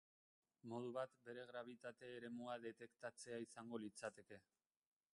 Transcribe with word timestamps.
Modu 0.71 0.93
bat, 0.95 1.13
bere 1.29 1.43
grabitate 1.51 2.11
eremua 2.15 2.57
detektatzea 2.65 3.41
izango 3.49 3.85
litzateke. 3.87 4.45